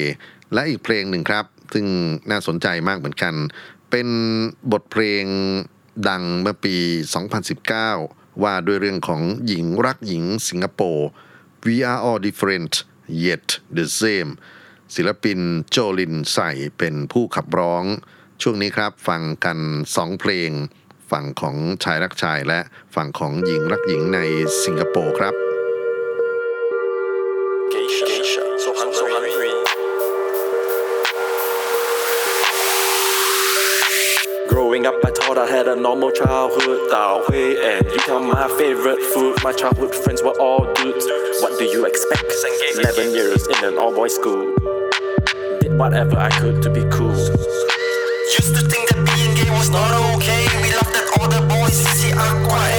[0.53, 1.85] และอีกเพลงหนึ่งครับ ซึ่ง
[2.31, 3.33] น่าสนใจมากเหมือนกัน
[3.91, 4.07] เป็น
[4.71, 5.25] บทเพลง
[6.07, 6.75] ดังเมื่อปี
[7.59, 11.07] 2019 ว่าด้วยเรื่องของหญิงรักหญิงสิงคโปร์
[11.65, 12.73] We are all different
[13.25, 13.47] yet
[13.77, 14.31] the same
[14.95, 15.39] ศิลปิน
[15.69, 17.83] โจลินใส่เป็นผู้ขับร้อง
[18.41, 19.59] ช่วงนี้ครับฟังกัน
[19.95, 20.51] สองเพลง
[21.11, 22.59] ฝั่งของชายรักชายและ
[22.95, 24.19] ฝั่งของหญิงรักหญิงใน
[24.63, 25.48] สิงคโปร์ครับ
[34.69, 39.01] Growing up, I thought I had a normal childhood, Hui, and you tell my favorite
[39.01, 39.35] food.
[39.43, 41.07] My childhood friends were all dudes.
[41.41, 42.31] What do you expect?
[42.75, 44.53] 11 years in an all boys school.
[45.59, 47.17] Did whatever I could to be cool.
[47.17, 50.45] Used to think that being gay was not okay.
[50.61, 52.78] We laughed at all the boys, CC Aqua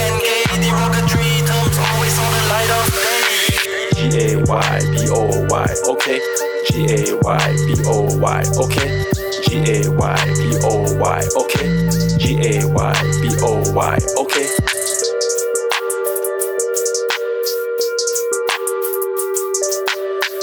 [4.50, 6.18] Y B O Y, okay.
[6.72, 9.04] G A Y B O Y, okay.
[9.46, 11.68] G A Y B O Y, okay.
[12.18, 12.92] G A Y
[13.22, 14.46] B O Y, okay.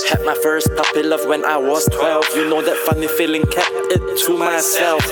[0.08, 2.24] Had my first puppy love when I was 12.
[2.34, 5.06] You know that funny feeling, kept it to myself.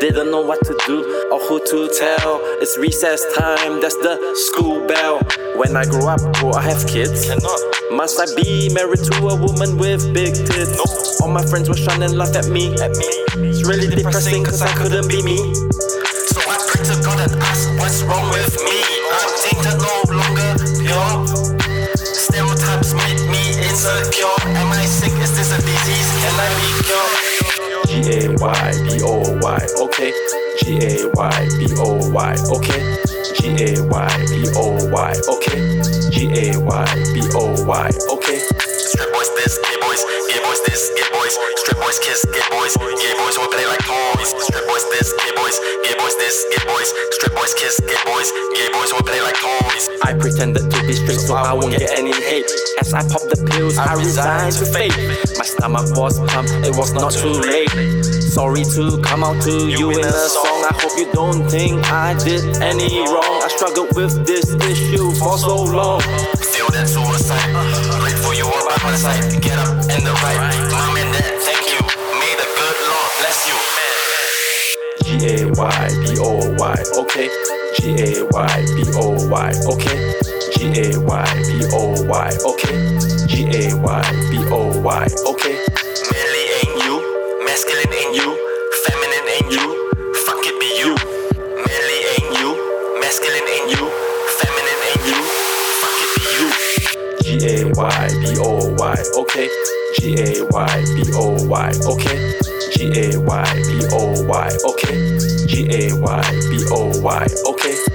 [0.00, 2.40] Didn't know what to do or who to tell.
[2.62, 4.16] It's recess time, that's the
[4.48, 5.20] school bell.
[5.58, 7.26] When I grow up, will I have kids?
[7.26, 7.58] Cannot.
[7.90, 10.70] Must I be married to a woman with big tits?
[10.78, 10.86] No.
[11.20, 12.70] All my friends were trying and laugh at me.
[12.78, 13.10] At me.
[13.42, 15.36] It's really depressing cause I couldn't be me.
[16.30, 18.78] So I pray to God and ask what's wrong with me.
[19.10, 21.26] I'm tainted no longer pure.
[21.98, 24.30] Stereotypes make me insecure.
[24.62, 25.12] Am I sick?
[25.18, 26.08] Is this a disease?
[26.22, 27.28] Can I be cured?
[27.90, 30.12] G A Y B O Y, okay.
[30.60, 32.82] G A Y B O Y, okay.
[33.38, 35.60] G A Y B O Y, okay.
[36.10, 38.38] G A Y B O Y, okay.
[38.38, 41.38] Strip boys this, gay boys, gay boys this, gay boys.
[41.62, 44.37] Strip boys kiss, gay boys, gay boys will play like toys.
[44.58, 46.92] Strip boys this, gay boys, gay boys this, gay boys.
[47.14, 49.88] Strip boys kiss, gay boys, gay boys will play like toys.
[50.02, 52.50] I pretended to be straight so I won't get any hate.
[52.80, 54.90] As I pop the pills, I resigned to fate.
[55.38, 57.70] My stomach was pumped, it was not too late.
[58.34, 60.66] Sorry to come out to you in a song.
[60.66, 63.38] I hope you don't think I did any wrong.
[63.38, 66.02] I struggled with this issue for so long.
[66.50, 67.46] Feel that suicide.
[68.02, 69.40] Grateful you were by my side.
[69.40, 70.97] Get up and the right.
[75.18, 77.28] G A Y B O Y, okay.
[77.74, 80.14] G A Y B O Y, okay.
[80.54, 82.78] G A Y B O Y, okay.
[83.26, 85.56] G A Y B O Y, okay.
[86.12, 87.02] Manly ain't you,
[87.44, 88.30] masculine ain't you,
[88.84, 89.66] feminine ain't you.
[90.24, 90.94] Fuck it, be you.
[91.66, 92.54] Manly ain't you,
[93.00, 93.90] masculine ain't you,
[94.38, 95.18] feminine ain't you.
[95.82, 96.46] Fuck it, be you.
[97.24, 99.48] G A Y B O Y, okay.
[99.98, 102.38] G A Y B O Y, okay.
[102.70, 104.77] G A Y B O Y, okay.
[105.46, 107.87] G A Y B O Y, okay.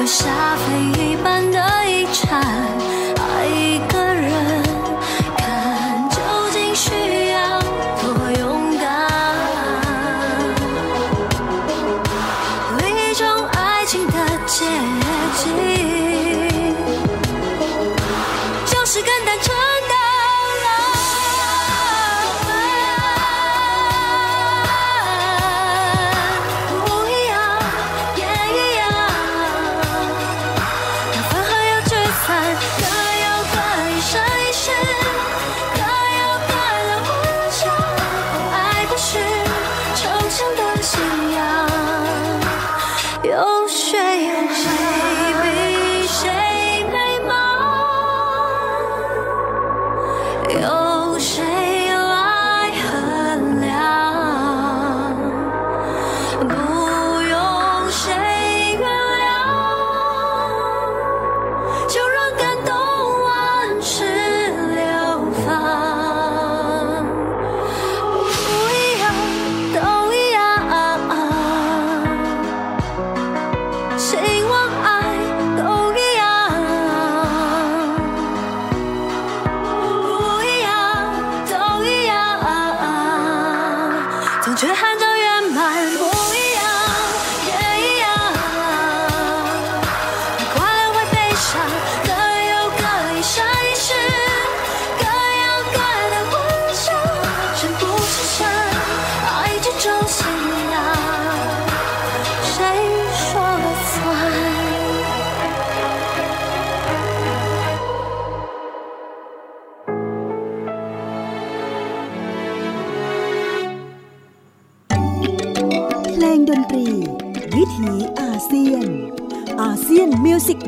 [0.00, 2.79] 留下飞一般的遗产。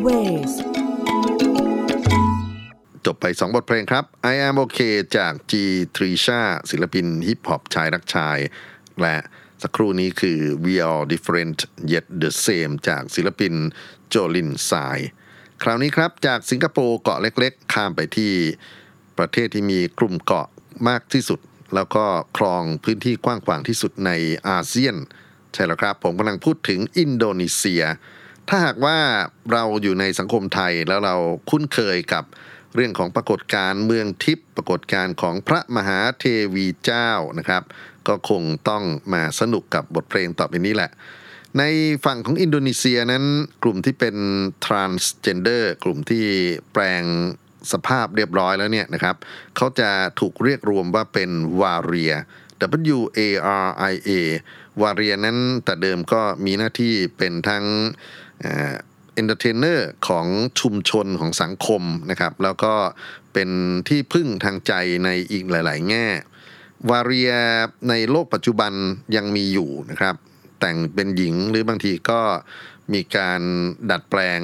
[0.03, 1.03] Music Wave
[3.07, 5.53] จบไป 2 บทเพลงครับ I am okay จาก G
[5.96, 6.40] t r i s h a
[6.70, 8.38] ศิลปินฮิปฮอปชายรักชาย
[9.00, 9.16] และ
[9.62, 11.59] สักครู่นี้คือ We Are Different
[11.92, 13.55] Yet the Same จากศิลปิน
[14.09, 14.99] Jolin Tsai
[15.62, 18.32] คราวนี้ครับจากสิงคโปร์เกาะเล็กๆ ข้ามไปที่
[19.18, 20.48] ประเทศที่มีกลุ่มเกาะ
[20.88, 21.40] มากที่สุด
[21.74, 22.05] แล้วก็
[22.38, 24.11] ครองพื้นที่กว้างขวางที่สุดใน
[24.48, 24.96] อาเซียน
[25.53, 27.84] ใช่แล้วครับ ผมกำลังพูดถึงอินโดนีเซีย
[28.49, 28.99] ถ้าหากว่า
[29.53, 31.16] เราอยู่ในสังคมไทยแล้วเรา
[31.51, 32.24] คุ้นเคยกับ
[32.74, 36.24] เรื่องของปรากฏการณ์เมืองทิพย์ปรากฏการณ์ของพระมหาเท
[36.55, 37.62] วีเจ้านะครับ
[38.09, 40.90] ก็คงต้องมาสนุกกับบทเพลงต่อไปนี้แหละ
[41.59, 41.62] ใน
[42.05, 43.24] ฝั่งของอินโดนีเซียนั้น
[43.62, 44.16] กลุ่มที่เป็น
[44.64, 46.24] transgender กลุ่มที่
[46.72, 47.03] แปลง
[47.72, 49.16] สภาพเรียบร้อยแล้วเนี่ยนะครับ
[49.57, 49.90] เขาจะ
[50.20, 51.30] ถูกเรียกรวมว่าเป็น
[51.61, 52.14] วาเรีย
[52.97, 53.20] W A
[53.64, 54.11] R I A
[54.80, 57.64] วาเรียนั้นแต่เดิมก็มีหน้าที่เป็นทั้ง
[58.43, 60.26] entertainer ของ
[60.61, 62.74] ชุมชนของสังคมนะครับ แล้วก็
[63.32, 63.51] เป็น
[63.88, 64.72] ที่พึ่งทางใจ
[65.05, 66.07] ในอีกหลาย ๆ แง่
[66.90, 67.32] Waria
[67.88, 68.72] ในโลกปัจจุบัน
[69.16, 70.14] ยังมีอยู่นะครับ
[70.61, 72.20] แต่งเป็นหญิงหรือบางทีก็
[72.93, 73.40] มีการ
[73.90, 74.40] ดัดแปลง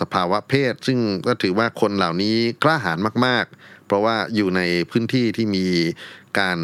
[0.00, 4.60] สภาวะเพศ ซึ่งก็ถือว่าคนเหล่านี้กล้าหาญมาก ๆ เพราะว่าอยู่ใน
[4.90, 5.66] พื้นที่ที่มี
[6.38, 6.58] การ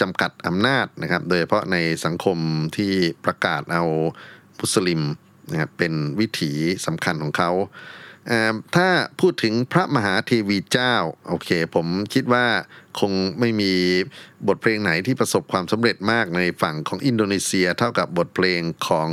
[0.00, 2.38] จำกัดอำนาจนะครับ โดยเฉพาะในสังคม
[2.76, 2.92] ที่
[3.24, 3.84] ประกาศเอา
[4.60, 5.02] มุสลิม
[5.50, 6.52] นะครับเป็นวิถี
[6.86, 7.50] สำคัญของเขา
[8.76, 8.88] ถ้า
[9.20, 10.94] พูดถึงพระมหาเทวีเจ้า
[11.28, 12.46] โอเค ผมคิดว่า
[13.00, 13.72] คงไม่มี
[14.48, 19.10] บทเพลงไหนที่ประสบความสำเร็จมากในฝั่งของอินโดนีเซีย เท่ากับบทเพลงของ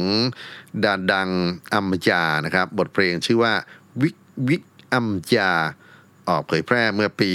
[0.84, 1.30] ดาดัง
[1.74, 3.54] อัมยานะครับ บทเพลงชื่อว่า
[4.02, 4.18] วิก
[4.48, 4.64] วิก
[4.94, 5.52] อัมยา
[6.30, 7.32] ออกเผยแพร่เมื่อปี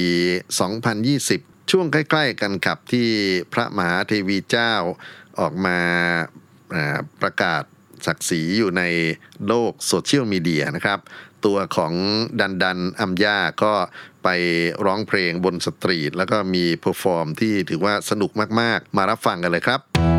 [1.05, 3.09] 2020 ช่วงใกล้ ๆ กันกับที่
[3.53, 4.73] พระมหาเทวีเจ้า
[5.41, 5.79] ออกมา
[7.23, 7.63] ประกาศ
[8.07, 8.83] ศักดิ์ศรีอยู่ใน
[9.49, 10.99] โลกโซเชียลมีเดียนะครับ
[11.45, 11.93] ตัวของ
[12.41, 13.73] ดันดันอัมยาก็
[14.25, 14.29] ไป
[14.87, 18.31] ร้องเพลงบน street แล้วก็มี perform ที่ถือว่าสนุก
[18.61, 20.14] มากๆ มารับฟังกันเลยครับ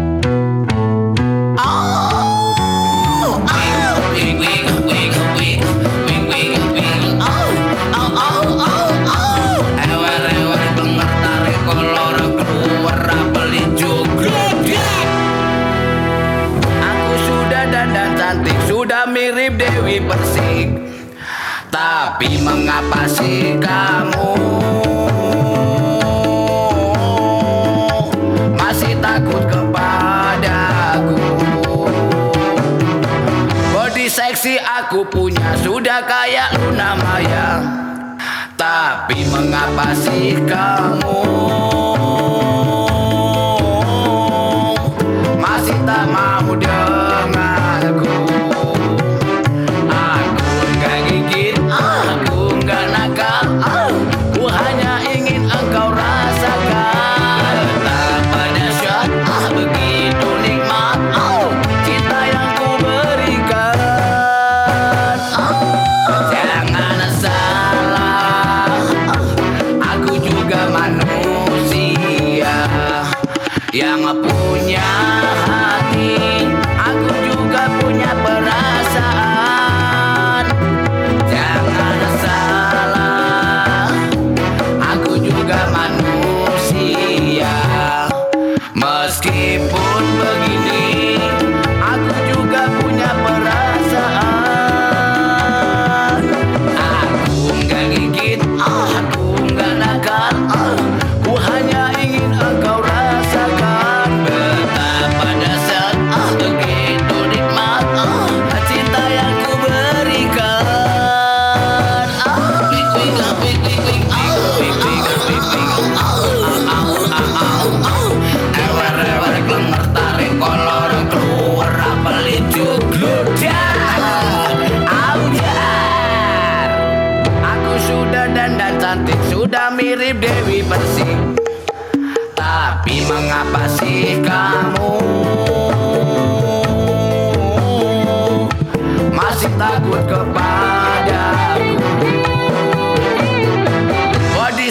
[19.86, 20.68] Dewi Persik.
[21.70, 24.34] Tapi mengapa sih kamu
[28.58, 31.22] Masih takut kepadaku?
[33.78, 37.50] Body seksi aku punya sudah kayak Luna Maya.
[38.58, 41.22] Tapi mengapa sih kamu
[45.38, 46.95] Masih tak mau denganku
[74.46, 74.86] punya
[75.50, 76.46] hati.
[76.78, 78.12] Aku juga punya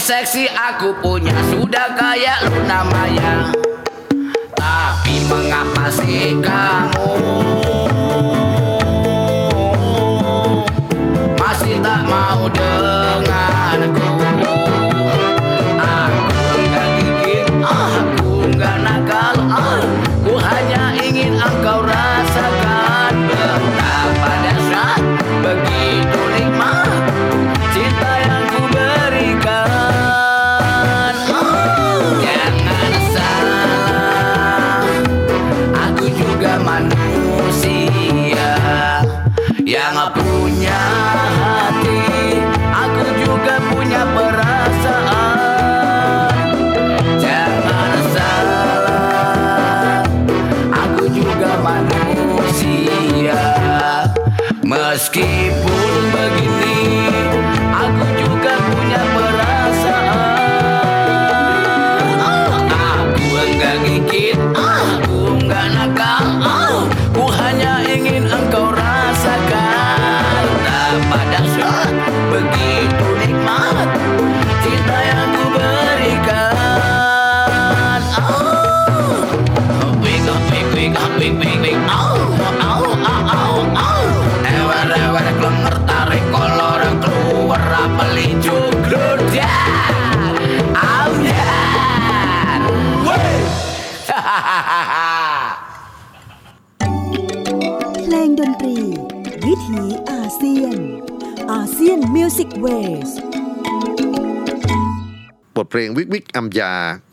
[0.05, 1.32] seksi aku punya.
[1.48, 3.48] Sudah kayak Luna Maya.
[4.52, 7.64] Tapi mengapa sih kamu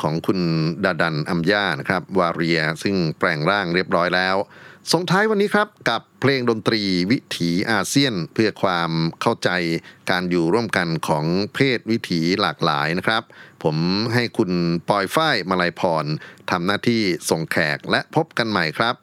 [0.02, 0.40] ของคุณ
[0.86, 4.36] ดาดันอัมย่านะครับ วาเรียซึ่งแปลงร่างเรียบร้อยแล้ว
[4.92, 6.82] ส่งท้ายวันนี้ครับกับเพลงดนตรี
[7.12, 8.92] วิถีอาเซียนเพื่อความ
[9.22, 9.50] เข้าใจ
[10.10, 13.24] การอยู่ร่วมกันของเพศวิถีหลากหลายนะครับ
[13.64, 13.78] ผม
[14.14, 14.52] ให้คุณ
[14.90, 16.06] ปอยฝ้ายมาลัยพร
[16.52, 18.96] ทำหน้าที่ส่งแขกและพบกันใหม่ครับ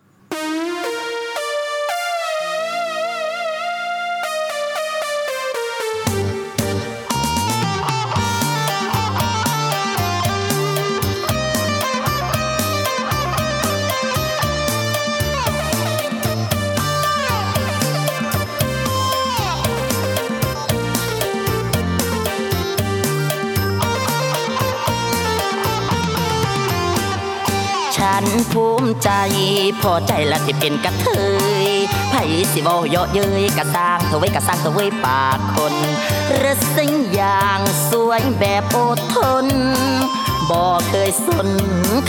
[27.99, 29.11] ฉันภูมิใจ
[29.81, 31.07] พอใจละที่เป็นกระเท
[31.67, 31.69] ย
[32.11, 32.15] ไผ
[32.53, 35.75] สิเว้าเยาะเย้ยกะสร้างเธอไว้กะสร้างเธอไว้ปากคน
[36.41, 39.47] ระสิ่งอย่างสวยแบบอดทน
[40.51, 41.49] บ่เคยสน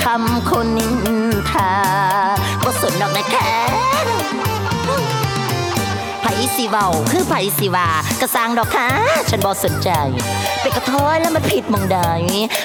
[0.04, 0.98] คำคนนิน
[1.50, 1.74] ทา
[2.64, 3.52] บ่สนดอกนะแค่
[6.55, 7.88] สิเว้าคือไผสิว่า
[8.21, 8.88] กระสร้างดอกค่ะ
[9.30, 9.89] ฉันบ่สนใจ
[10.61, 11.99] เป็นกระเทยแล้วมันผิดมองใด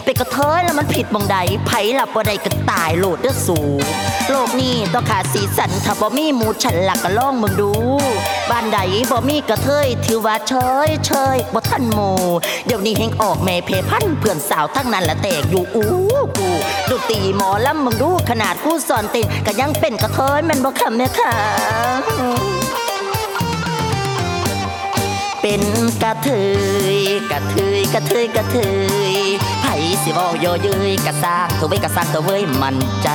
[0.04, 3.58] เป็นกระเทยแล้วมันผิดมองใดไผหลับบ่ได้ก็ตายโลดเด้อสู
[4.30, 7.72] โลกนี้ต้องขาดสีสันถ้าบ่มีหมูฉันหลักก็ลองมึงดู
[8.50, 8.78] บ้านใด
[9.10, 10.52] บ่มีกระเทยถือว่าเช
[10.88, 12.10] ยเชยบ่ทันหมู
[12.66, 15.90] เดี๋ยวนี้เฮงออกแม่เพพันเพื่อนสาวทั้งนั้นละแตกอยู่อู้
[16.38, 16.48] กู
[16.90, 21.34] ดูตีหมอลำมึงดูขนาดกูสอนเต้นก็ยังเป็นกระเทยแม่นบ่คำแม่ค่ะ
[25.46, 25.66] เป็น
[26.02, 26.28] กระเท
[26.94, 26.96] ย
[27.30, 28.56] กระเทยกระเทยกระเท
[29.12, 29.14] ย
[29.60, 29.66] ไผ
[30.02, 33.08] สิเว้าโยเย้ยกระซากเธอไว้กระซากเธอไว้มั่นใจ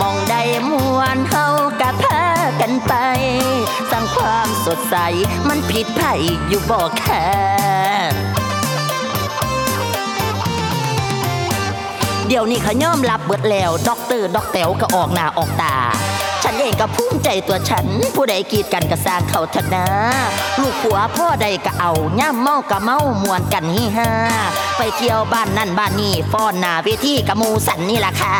[0.00, 1.46] มองได้มวนเฮา
[1.80, 2.20] กะพา
[2.60, 2.92] กันไป
[3.90, 4.96] สร้างความสดใส
[5.48, 6.02] มันผิดไผ
[6.48, 7.26] อยู่บ่แค่
[12.26, 15.76] เดี๋ยวนี้เขายอมรับเบิดแล้วด็อกเตอร์ด็อกแต๋วก็ออกหน้าออกตา
[16.52, 19.86] ฉันเองก็ภูมิใจตัวฉัน ผู้ใดกีดกันก็สร้างเขาเถอะนะ
[20.60, 24.10] ลูกผัวพ่อใดก็เอาย่ำเมาก็เมามวนกันฮิฮา
[24.76, 28.38] ไปเที่ยวบ้านนั่นบ้านนี่ฟ้อนหน้าเวทีกะมูสันนี่ล่ะค่ะ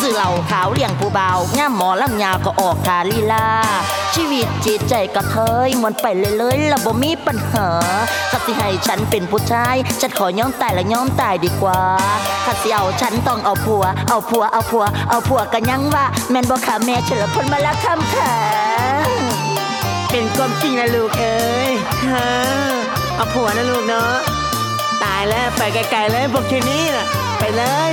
[0.00, 3.46] ซื้อเหล้าขาวเลี้ยงผู้เบาย่ำหมอลำยาก็ออกคาลีลา
[4.14, 5.36] ชีวิตจิตใจก็เค
[5.66, 7.68] ยมวนไปเลยเลยๆและบ่มีปัญหา
[8.30, 11.78] ถ้าสิให้ฉันเป็นผู้ชาย ฉันขอยอมตายและยอมตายดีกว่า
[12.44, 18.32] ถ้าสิเอาฉันต้องเอาผัว เอาผัวเอาผัว เอาผัวกันยังว่าแม่นบ่ค่ะแม่เฉลิมพลมาละคำค่ะ
[20.10, 21.72] เป็นความจริงนะลูกเอ้ย
[22.06, 22.28] ฮะ
[23.16, 24.14] เอาผัวนะลูกเนาะ
[25.02, 27.06] ตายแล้วไปไกลๆเลยพวกทีนี้น่ะ
[27.38, 27.92] ไปเลย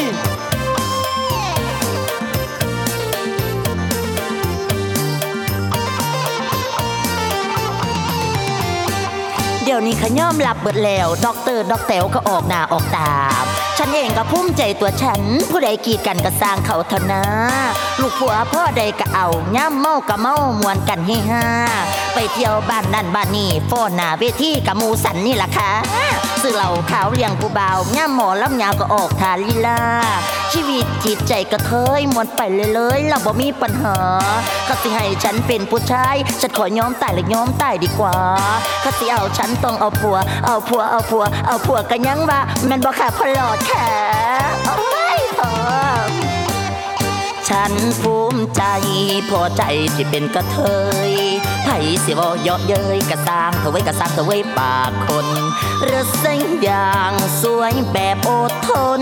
[9.63, 13.11] เดี๋ยวนี้ขย่อมรับเบิดแล้วด็อกเตอร์ด็อกแต๋วก็ออกหน้าออกตา
[13.77, 15.21] ฉันเองก็ภูมิใจตัวฉัน
[15.51, 17.23] ผู้ใดกีดกันก็สร้างเขาเถอะนะ
[18.01, 21.45] ลูกผัวพ่อใดก็เอาย่ำเมาก็เมามวนกันเฮฮา
[22.13, 25.71] ไปเที่ยวบ้านนั่นบ้านนี่ฟ้อนหน้าเวทีกับมูสันนี่ล่ะค่ะ
[26.41, 29.79] ซื้อเหล่าขาวเลี้ยงผู้บ่าวย่ำหมอลำยาวก็ออกทาลีลา
[30.51, 33.97] ชีวิตจิตใจก็เคยมวนไปเลยเลยเราบ่มีปัญหา
[34.65, 38.15] เขาสิให้ฉันเป็นผู้ชายฉันขอยอมตายเลยยอมตายดีกว่า
[38.81, 44.84] เขาสิเอาฉันต้องเอาผัว เอาผัวเอาผัว เอาผัวกันยังว่าแมันบ่ค่ะพอหลอดแค่
[47.49, 48.63] ฉันภูมิใจ
[49.29, 49.63] พอใจ
[49.95, 50.57] ที่เป็นกระเท
[51.09, 51.11] ย
[51.63, 51.69] ไผ
[52.03, 55.27] สิบ่เยาะเย้ยกระสางเธอไว้กระสร้างเธอไว้ปากคน
[55.83, 59.01] เรือสิ่งอย่างสวยแบบอดทน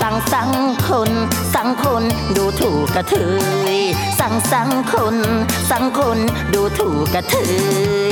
[0.00, 0.50] สั่งสัง
[0.86, 1.10] คน
[1.54, 2.02] สังคน
[2.36, 3.14] ดูถูกกระเท
[3.74, 3.76] ย
[4.20, 5.16] สั่งสังคน
[5.70, 6.18] สังคน
[6.54, 7.34] ดูถูกกระเท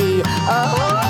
[0.00, 0.02] ย
[0.48, 1.07] โอ้